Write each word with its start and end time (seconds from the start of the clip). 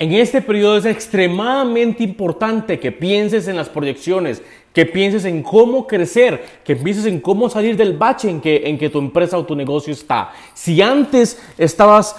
En 0.00 0.14
este 0.14 0.40
periodo 0.40 0.78
es 0.78 0.86
extremadamente 0.86 2.02
importante 2.02 2.80
que 2.80 2.90
pienses 2.90 3.48
en 3.48 3.56
las 3.56 3.68
proyecciones, 3.68 4.42
que 4.72 4.86
pienses 4.86 5.26
en 5.26 5.42
cómo 5.42 5.86
crecer, 5.86 6.42
que 6.64 6.74
pienses 6.74 7.04
en 7.04 7.20
cómo 7.20 7.50
salir 7.50 7.76
del 7.76 7.98
bache 7.98 8.30
en 8.30 8.40
que, 8.40 8.62
en 8.64 8.78
que 8.78 8.88
tu 8.88 8.98
empresa 8.98 9.36
o 9.36 9.44
tu 9.44 9.54
negocio 9.54 9.92
está. 9.92 10.32
Si 10.54 10.80
antes 10.80 11.38
estabas 11.58 12.16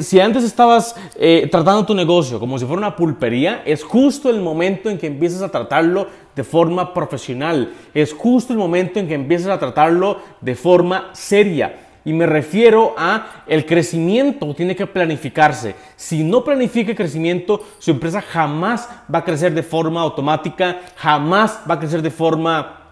si 0.00 0.20
antes 0.20 0.42
estabas 0.42 0.96
eh, 1.16 1.48
tratando 1.50 1.84
tu 1.84 1.94
negocio 1.94 2.40
como 2.40 2.58
si 2.58 2.64
fuera 2.64 2.78
una 2.78 2.96
pulpería, 2.96 3.62
es 3.66 3.82
justo 3.82 4.30
el 4.30 4.40
momento 4.40 4.88
en 4.88 4.96
que 4.96 5.06
empiezas 5.06 5.42
a 5.42 5.50
tratarlo 5.50 6.06
de 6.34 6.44
forma 6.44 6.94
profesional. 6.94 7.74
Es 7.92 8.14
justo 8.14 8.54
el 8.54 8.58
momento 8.58 9.00
en 9.00 9.08
que 9.08 9.14
empiezas 9.14 9.48
a 9.48 9.58
tratarlo 9.58 10.20
de 10.40 10.54
forma 10.54 11.10
seria. 11.12 11.85
Y 12.06 12.12
me 12.12 12.24
refiero 12.24 12.94
a 12.96 13.42
el 13.48 13.66
crecimiento 13.66 14.54
tiene 14.54 14.76
que 14.76 14.86
planificarse. 14.86 15.74
Si 15.96 16.22
no 16.22 16.44
planifica 16.44 16.92
el 16.92 16.96
crecimiento, 16.96 17.60
su 17.80 17.90
empresa 17.90 18.22
jamás 18.22 18.88
va 19.12 19.18
a 19.18 19.24
crecer 19.24 19.52
de 19.52 19.64
forma 19.64 20.02
automática, 20.02 20.82
jamás 20.94 21.62
va 21.68 21.74
a 21.74 21.78
crecer 21.80 22.02
de 22.02 22.12
forma 22.12 22.86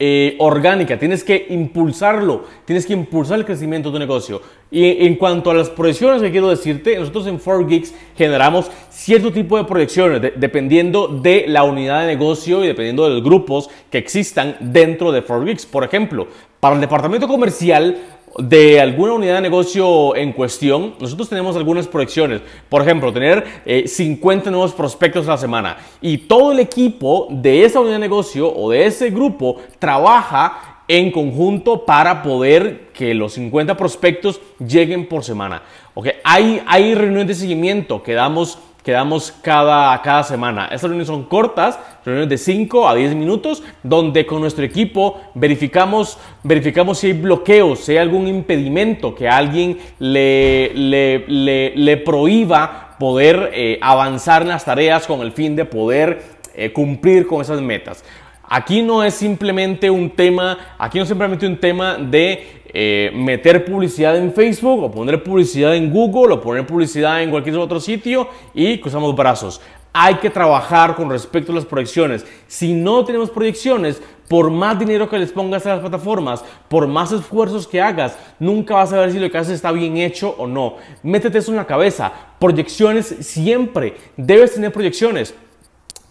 eh, 0.00 0.34
orgánica. 0.40 0.98
Tienes 0.98 1.22
que 1.22 1.46
impulsarlo, 1.50 2.44
tienes 2.64 2.86
que 2.86 2.94
impulsar 2.94 3.38
el 3.38 3.44
crecimiento 3.44 3.90
de 3.90 3.92
tu 3.92 3.98
negocio. 4.00 4.40
Y 4.70 5.06
en 5.06 5.16
cuanto 5.16 5.50
a 5.50 5.54
las 5.54 5.68
proyecciones 5.68 6.22
que 6.22 6.30
quiero 6.30 6.48
decirte, 6.48 6.98
nosotros 6.98 7.26
en 7.26 7.38
4Geeks 7.38 7.92
generamos 8.16 8.70
cierto 8.88 9.30
tipo 9.30 9.58
de 9.58 9.64
proyecciones 9.64 10.32
dependiendo 10.36 11.06
de 11.06 11.44
la 11.46 11.64
unidad 11.64 12.00
de 12.00 12.06
negocio 12.06 12.64
y 12.64 12.68
dependiendo 12.68 13.04
de 13.04 13.16
los 13.16 13.22
grupos 13.22 13.68
que 13.90 13.98
existan 13.98 14.56
dentro 14.58 15.12
de 15.12 15.22
4Geeks. 15.22 15.66
Por 15.66 15.84
ejemplo, 15.84 16.28
para 16.60 16.74
el 16.74 16.80
departamento 16.80 17.28
comercial 17.28 17.98
de 18.38 18.80
alguna 18.80 19.14
unidad 19.14 19.36
de 19.36 19.40
negocio 19.40 20.14
en 20.16 20.32
cuestión, 20.32 20.94
nosotros 21.00 21.28
tenemos 21.28 21.56
algunas 21.56 21.86
proyecciones. 21.88 22.40
Por 22.68 22.82
ejemplo, 22.82 23.12
tener 23.12 23.44
50 23.86 24.48
eh, 24.48 24.52
nuevos 24.52 24.72
prospectos 24.72 25.26
a 25.28 25.32
la 25.32 25.38
semana. 25.38 25.76
Y 26.00 26.18
todo 26.18 26.52
el 26.52 26.60
equipo 26.60 27.28
de 27.30 27.64
esa 27.64 27.80
unidad 27.80 27.94
de 27.94 28.00
negocio 28.00 28.52
o 28.52 28.70
de 28.70 28.86
ese 28.86 29.10
grupo 29.10 29.56
trabaja 29.78 30.82
en 30.86 31.12
conjunto 31.12 31.84
para 31.84 32.22
poder 32.22 32.88
que 32.92 33.14
los 33.14 33.34
50 33.34 33.76
prospectos 33.76 34.40
lleguen 34.58 35.06
por 35.06 35.22
semana. 35.22 35.62
Okay. 35.94 36.14
Hay, 36.24 36.62
hay 36.66 36.94
reuniones 36.94 37.28
de 37.28 37.34
seguimiento 37.34 38.02
que 38.02 38.14
damos 38.14 38.58
que 38.82 38.92
damos 38.92 39.32
cada, 39.42 40.00
cada 40.02 40.22
semana. 40.22 40.64
Estas 40.66 40.82
reuniones 40.82 41.08
son 41.08 41.24
cortas, 41.24 41.78
reuniones 42.04 42.30
de 42.30 42.38
5 42.38 42.88
a 42.88 42.94
10 42.94 43.14
minutos, 43.14 43.62
donde 43.82 44.26
con 44.26 44.40
nuestro 44.40 44.64
equipo 44.64 45.20
verificamos, 45.34 46.18
verificamos 46.42 46.98
si 46.98 47.08
hay 47.08 47.12
bloqueos, 47.14 47.80
si 47.80 47.92
hay 47.92 47.98
algún 47.98 48.26
impedimento 48.26 49.14
que 49.14 49.28
alguien 49.28 49.78
le, 49.98 50.72
le, 50.74 51.74
le, 51.76 51.96
prohíba 51.98 52.96
poder 52.98 53.50
eh, 53.52 53.78
avanzar 53.82 54.42
en 54.42 54.48
las 54.48 54.64
tareas 54.64 55.06
con 55.06 55.20
el 55.20 55.32
fin 55.32 55.56
de 55.56 55.64
poder 55.64 56.22
eh, 56.54 56.72
cumplir 56.72 57.26
con 57.26 57.40
esas 57.40 57.60
metas. 57.60 58.04
Aquí 58.52 58.82
no 58.82 59.04
es 59.04 59.14
simplemente 59.14 59.88
un 59.88 60.10
tema, 60.10 60.74
aquí 60.76 60.98
no 60.98 61.04
es 61.04 61.08
simplemente 61.08 61.46
un 61.46 61.56
tema 61.56 61.94
de 61.94 62.62
eh, 62.66 63.12
meter 63.14 63.64
publicidad 63.64 64.16
en 64.16 64.32
Facebook 64.32 64.82
o 64.82 64.90
poner 64.90 65.22
publicidad 65.22 65.76
en 65.76 65.88
Google 65.88 66.34
o 66.34 66.40
poner 66.40 66.66
publicidad 66.66 67.22
en 67.22 67.30
cualquier 67.30 67.56
otro 67.58 67.78
sitio 67.78 68.26
y 68.52 68.80
cruzamos 68.80 69.14
brazos. 69.14 69.60
Hay 69.92 70.16
que 70.16 70.30
trabajar 70.30 70.96
con 70.96 71.08
respecto 71.10 71.52
a 71.52 71.54
las 71.54 71.64
proyecciones. 71.64 72.26
Si 72.48 72.72
no 72.72 73.04
tenemos 73.04 73.30
proyecciones, 73.30 74.02
por 74.26 74.50
más 74.50 74.76
dinero 74.76 75.08
que 75.08 75.18
les 75.20 75.30
pongas 75.30 75.64
a 75.66 75.74
las 75.76 75.80
plataformas, 75.80 76.44
por 76.66 76.88
más 76.88 77.12
esfuerzos 77.12 77.68
que 77.68 77.80
hagas, 77.80 78.18
nunca 78.40 78.74
vas 78.74 78.92
a 78.92 78.98
ver 78.98 79.12
si 79.12 79.20
lo 79.20 79.30
que 79.30 79.38
haces 79.38 79.54
está 79.54 79.70
bien 79.70 79.96
hecho 79.96 80.34
o 80.38 80.48
no. 80.48 80.74
Métete 81.04 81.38
eso 81.38 81.52
en 81.52 81.56
la 81.56 81.68
cabeza. 81.68 82.12
Proyecciones 82.40 83.14
siempre. 83.20 83.94
Debes 84.16 84.54
tener 84.54 84.72
proyecciones. 84.72 85.36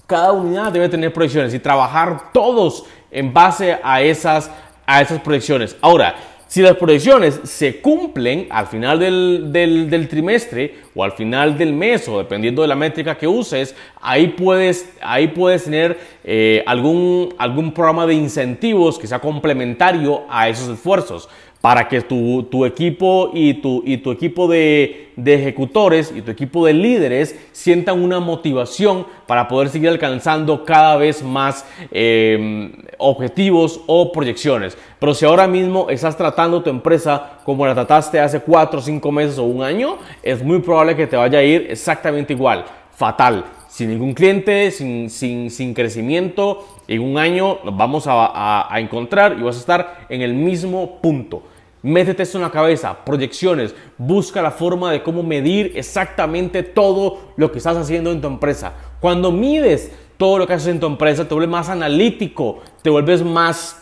Cada 0.10 0.32
unidad 0.32 0.72
debe 0.72 0.90
tener 0.90 1.14
proyecciones 1.14 1.54
y 1.54 1.60
trabajar 1.60 2.34
todos 2.34 2.84
en 3.12 3.32
base 3.32 3.78
a 3.84 4.02
esas, 4.02 4.50
a 4.88 5.04
esas 5.04 5.22
proyecciones. 5.22 5.78
Ahora, 5.82 6.16
si 6.48 6.64
las 6.64 6.78
proyecciones 6.78 7.40
se 7.44 7.80
cumplen 7.80 8.48
al 8.50 8.66
final 8.66 8.98
del, 8.98 10.08
trimestre 10.10 10.80
o 10.96 11.04
al 11.04 11.12
final 11.12 11.60
del 11.60 11.74
mes 11.74 12.08
o 12.08 12.18
dependiendo 12.18 12.64
de 12.64 12.70
la 12.70 12.76
métrica 12.76 13.20
que 13.20 13.28
uses, 13.28 13.76
ahí 14.02 14.30
puedes, 14.30 14.92
ahí 15.00 15.28
puedes 15.28 15.66
tener 15.66 16.00
eh, 16.24 16.64
algún, 16.66 17.36
algún 17.38 17.72
programa 17.72 18.08
de 18.08 18.16
incentivos 18.16 18.98
que 18.98 19.06
sea 19.06 19.20
complementario 19.20 20.24
a 20.28 20.50
esos 20.50 20.70
esfuerzos. 20.70 21.30
Para 21.62 21.88
que 21.90 22.02
tu, 22.02 22.44
tu 22.44 22.66
equipo 22.66 23.32
y 23.34 23.56
tu, 23.56 23.84
y 23.86 23.98
tu 23.98 24.12
equipo 24.12 24.48
de, 24.48 25.10
de, 25.18 25.34
ejecutores 25.36 26.14
y 26.16 26.22
tu 26.22 26.32
equipo 26.32 26.66
de 26.66 26.74
líderes 26.74 27.38
sientan 27.52 28.02
una 28.02 28.22
motivación 28.22 29.06
para 29.28 29.48
poder 29.48 29.68
seguir 29.70 29.90
alcanzando 29.90 30.64
cada 30.64 30.96
vez 30.96 31.22
más 31.22 31.66
eh, 31.92 32.72
objetivos 32.98 33.82
o 33.88 34.12
proyecciones. 34.14 34.78
Pero 35.00 35.14
si 35.14 35.26
ahora 35.26 35.48
mismo 35.48 35.90
estás 35.90 36.16
tratando 36.16 36.64
tu 36.64 36.70
empresa 36.70 37.40
como 37.44 37.66
la 37.66 37.74
trataste 37.74 38.20
hace 38.20 38.40
4, 38.40 38.82
5 38.82 39.12
meses 39.12 39.38
o 39.38 39.44
un 39.44 39.62
año, 39.62 39.98
es 40.24 40.42
muy 40.42 40.60
probable 40.60 40.96
que 40.96 41.08
te 41.08 41.18
vaya 41.18 41.40
a 41.40 41.44
ir 41.44 41.68
exactamente 41.70 42.32
igual, 42.32 42.64
fatal 43.00 43.46
sin 43.70 43.90
ningún 43.90 44.14
cliente, 44.14 44.72
sin, 44.72 45.10
sin, 45.10 45.50
sin, 45.50 45.74
crecimiento, 45.74 46.68
en 46.86 47.02
un 47.02 47.18
año 47.18 47.60
nos 47.64 47.78
vamos 47.78 48.08
a, 48.08 48.74
a, 48.74 48.80
encontrar 48.82 49.38
y 49.40 49.42
vas 49.42 49.56
a 49.56 49.60
estar 49.60 50.06
en 50.10 50.22
el 50.22 50.34
mismo 50.34 51.00
punto. 51.02 51.44
Métete 51.82 52.24
esto 52.24 52.40
en 52.40 52.42
la 52.42 52.52
cabeza, 52.52 53.06
proyecciones, 53.06 53.74
busca 53.98 54.42
la 54.42 54.52
forma 54.52 54.92
de 54.92 55.02
cómo 55.02 55.24
medir 55.24 55.72
exactamente 55.76 56.62
todo 56.62 57.32
lo 57.38 57.54
que 57.54 57.60
estás 57.60 57.78
haciendo 57.78 58.12
en 58.12 58.20
tu 58.20 58.28
empresa. 58.28 58.74
Cuando 59.00 59.32
mides 59.32 59.94
todo 60.18 60.38
lo 60.38 60.46
que 60.46 60.54
haces 60.54 60.68
en 60.68 60.82
tu 60.82 60.88
empresa, 60.88 61.26
te 61.26 61.34
vuelves 61.34 61.52
más 61.52 61.70
analítico, 61.70 62.60
te 62.82 62.90
vuelves 62.90 63.24
más, 63.24 63.82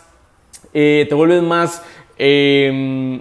eh, 0.72 1.06
te 1.08 1.14
vuelves 1.16 1.42
más, 1.42 1.82
eh, 2.18 3.20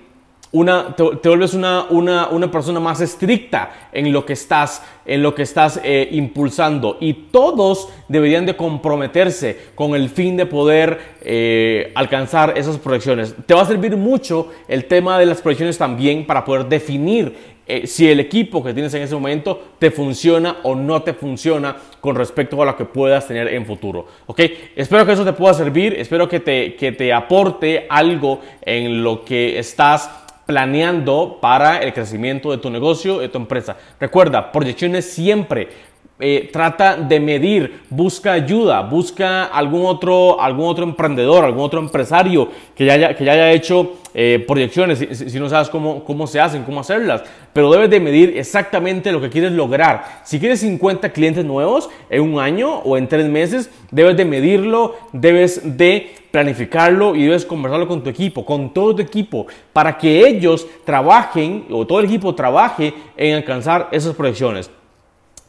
una, 0.52 0.96
te, 0.96 1.04
vuelves 1.04 1.54
una, 1.54 1.86
una, 1.90 2.28
una, 2.30 2.50
persona 2.50 2.80
más 2.80 3.02
estricta 3.02 3.90
en 3.92 4.12
lo 4.14 4.26
que 4.26 4.34
estás, 4.34 4.82
en 5.06 5.22
lo 5.22 5.36
que 5.36 5.44
estás 5.44 5.80
eh, 5.84 6.08
impulsando. 6.12 6.98
Y 7.00 7.14
todos 7.14 7.90
deberían 8.08 8.46
de 8.46 8.56
comprometerse 8.56 9.58
con 9.76 9.94
el 9.94 10.10
fin 10.10 10.38
de 10.38 10.46
poder 10.46 11.18
eh, 11.22 11.92
alcanzar 11.96 12.58
esas 12.58 12.78
proyecciones. 12.78 13.36
Te 13.46 13.54
va 13.54 13.62
a 13.62 13.66
servir 13.66 13.98
mucho 13.98 14.50
el 14.68 14.86
tema 14.86 15.20
de 15.20 15.26
las 15.26 15.42
proyecciones 15.42 15.78
también 15.78 16.26
para 16.26 16.46
poder 16.46 16.66
definir 16.66 17.58
eh, 17.70 17.86
si 17.86 18.10
el 18.10 18.22
equipo 18.22 18.64
que 18.64 18.74
tienes 18.74 18.94
en 18.94 19.02
ese 19.02 19.14
momento 19.14 19.74
te 19.78 19.92
funciona 19.92 20.58
o 20.64 20.74
no 20.74 21.02
te 21.02 21.14
funciona 21.14 21.76
con 22.00 22.16
respecto 22.16 22.62
a 22.62 22.66
lo 22.66 22.78
que 22.78 22.86
puedas 22.86 23.28
tener 23.28 23.50
en 23.50 23.66
futuro. 23.66 24.06
¿Ok? 24.28 24.40
Espero 24.78 25.06
que 25.06 25.12
eso 25.12 25.26
te 25.26 25.34
pueda 25.34 25.54
servir, 25.54 25.94
espero 26.00 26.30
que 26.30 26.40
te, 26.40 26.76
que 26.76 26.94
te 26.94 27.12
aporte 27.12 27.86
algo 27.90 28.40
en 28.62 29.04
lo 29.04 29.26
que 29.26 29.60
estás 29.60 30.27
planeando 30.48 31.38
para 31.40 31.78
el 31.80 31.94
crecimiento 31.94 32.50
de 32.50 32.58
tu 32.58 32.72
negocio, 32.72 33.20
de 33.20 33.30
tu 33.30 33.38
empresa. 33.38 33.78
Recuerda, 34.00 34.52
proyecciones 34.52 35.12
siempre. 35.12 35.70
Eh, 36.20 36.50
trata 36.52 36.98
de 36.98 37.20
medir, 37.20 37.82
busca 37.92 38.34
ayuda, 38.34 38.82
busca 38.82 39.44
algún 39.44 39.86
otro, 39.86 40.42
algún 40.42 40.66
otro 40.66 40.84
emprendedor, 40.84 41.46
algún 41.46 41.64
otro 41.64 41.80
empresario 41.80 42.50
que 42.74 42.86
ya 42.86 42.94
haya, 42.94 43.52
hecho 43.52 43.98
eh, 44.16 44.44
proyecciones, 44.48 44.98
si, 44.98 45.30
si, 45.30 45.40
no 45.40 45.48
sabes 45.48 45.70
cómo, 45.70 46.04
cómo 46.04 46.26
se 46.26 46.40
hacen, 46.40 46.64
cómo 46.64 46.80
hacerlas, 46.80 47.22
pero 47.54 47.70
debes 47.70 47.92
de 47.92 48.00
medir 48.00 48.36
exactamente 48.36 49.12
lo 49.12 49.22
que 49.22 49.30
quieres 49.30 49.52
lograr. 49.52 50.22
Si 50.24 50.40
quieres 50.40 50.62
50 50.62 51.12
clientes 51.12 51.46
nuevos 51.46 51.88
en 52.10 52.24
un 52.24 52.40
año 52.40 52.78
o 52.80 52.98
en 52.98 53.08
tres 53.08 53.30
meses, 53.30 53.70
debes 53.92 54.18
de 54.18 54.26
medirlo, 54.26 54.96
debes 55.14 55.78
de 55.78 56.16
planificarlo 56.32 57.16
y 57.16 57.26
debes 57.26 57.46
conversarlo 57.46 57.88
con 57.88 58.02
tu 58.02 58.10
equipo, 58.10 58.44
con 58.44 58.74
todo 58.74 58.96
tu 58.96 59.04
equipo, 59.04 59.46
para 59.72 59.96
que 60.00 60.28
ellos 60.28 60.66
trabajen 60.84 61.66
o 61.70 61.86
todo 61.86 62.00
el 62.00 62.06
equipo 62.06 62.34
trabaje 62.34 62.92
en 63.16 63.36
alcanzar 63.36 63.90
esas 63.92 64.16
proyecciones. 64.16 64.72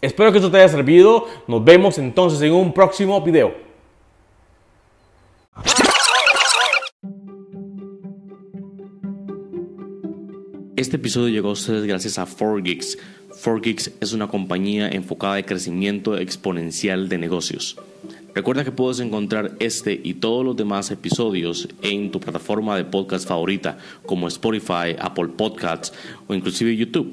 Espero 0.01 0.31
que 0.31 0.39
esto 0.39 0.51
te 0.51 0.59
haya 0.59 0.69
servido. 0.69 1.27
Nos 1.49 1.65
vemos 1.65 1.99
entonces 1.99 2.41
en 2.43 2.53
un 2.53 2.73
próximo 2.73 3.21
video. 3.21 3.53
Este 10.77 10.97
episodio 10.97 11.29
llegó 11.29 11.49
a 11.49 11.53
ustedes 11.53 11.85
gracias 11.85 12.19
a 12.19 12.27
4Geeks. 12.27 12.97
4Geeks 13.43 13.93
es 14.01 14.13
una 14.13 14.29
compañía 14.29 14.89
enfocada 14.89 15.39
en 15.39 15.45
crecimiento 15.45 16.17
exponencial 16.17 17.09
de 17.09 17.19
negocios. 17.19 17.77
Recuerda 18.33 18.63
que 18.63 18.71
puedes 18.71 19.01
encontrar 19.01 19.57
este 19.59 20.01
y 20.01 20.15
todos 20.15 20.45
los 20.45 20.55
demás 20.55 20.93
episodios 20.93 21.69
en 21.83 22.13
tu 22.13 22.21
plataforma 22.21 22.77
de 22.77 22.85
podcast 22.85 23.27
favorita 23.27 23.79
como 24.07 24.29
Spotify, 24.29 24.95
Apple 25.01 25.29
Podcasts 25.37 25.93
o 26.29 26.35
inclusive 26.35 26.77
YouTube. 26.77 27.13